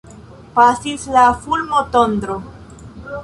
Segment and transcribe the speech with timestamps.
[0.55, 2.39] Pasis la fulmotondro.